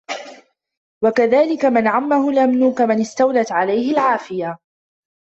وَكَذَلِكَ 1.03 1.65
مَنْ 1.65 1.87
عَمَّهُ 1.87 2.29
الْأَمْنُ 2.29 2.73
كَمَنْ 2.73 3.01
اسْتَوْلَتْ 3.01 3.51
عَلَيْهِ 3.51 3.91
الْعَافِيَةُ 3.91 4.57